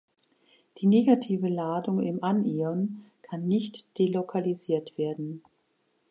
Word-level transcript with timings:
Die 0.79 0.87
negative 0.87 1.47
Ladung 1.47 2.01
im 2.01 2.23
Anion 2.23 3.03
kann 3.21 3.47
nicht 3.47 3.85
delokalisiert 3.99 4.97
werden. 4.97 5.43